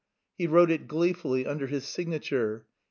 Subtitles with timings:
[0.35, 2.65] He wrote it gleefully under his signature.